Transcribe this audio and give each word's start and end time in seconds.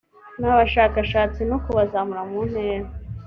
n 0.39 0.41
abashakashatsi 0.51 1.41
no 1.49 1.57
kubazamura 1.63 2.21
mu 2.29 2.39
ntera 2.49 2.87